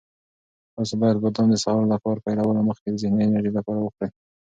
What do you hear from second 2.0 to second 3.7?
کار پیلولو مخکې د ذهني انرژۍ